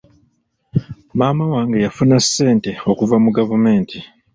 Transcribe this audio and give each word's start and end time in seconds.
Maama 1.17 1.43
wange 1.53 1.77
yafuna 1.85 2.17
ssente 2.25 2.71
okuva 2.91 3.15
mu 3.23 3.29
gavumenti. 3.37 3.97